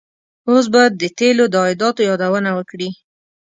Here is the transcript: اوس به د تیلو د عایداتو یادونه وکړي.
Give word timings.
اوس 0.49 0.65
به 0.73 0.81
د 0.99 1.01
تیلو 1.17 1.45
د 1.53 1.55
عایداتو 1.63 2.01
یادونه 2.09 2.49
وکړي. 2.57 2.89